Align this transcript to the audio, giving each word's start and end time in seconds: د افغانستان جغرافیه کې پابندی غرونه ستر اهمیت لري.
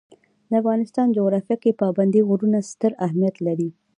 د 0.49 0.51
افغانستان 0.61 1.07
جغرافیه 1.17 1.57
کې 1.63 1.77
پابندی 1.81 2.21
غرونه 2.27 2.59
ستر 2.71 2.91
اهمیت 3.05 3.35
لري. 3.47 3.69